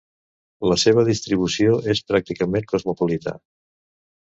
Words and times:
La 0.71 0.77
seva 0.83 1.03
distribució 1.09 1.77
és 1.95 2.03
pràcticament 2.13 2.67
cosmopolita. 2.73 3.39